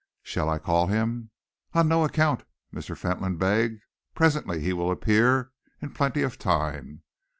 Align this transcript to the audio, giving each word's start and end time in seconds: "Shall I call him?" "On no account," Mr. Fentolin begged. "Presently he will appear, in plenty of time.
"Shall 0.23 0.49
I 0.49 0.57
call 0.57 0.87
him?" 0.87 1.29
"On 1.73 1.87
no 1.87 2.03
account," 2.03 2.43
Mr. 2.73 2.97
Fentolin 2.97 3.37
begged. 3.37 3.83
"Presently 4.15 4.59
he 4.59 4.73
will 4.73 4.89
appear, 4.89 5.51
in 5.79 5.91
plenty 5.93 6.23
of 6.23 6.39
time. 6.39 7.03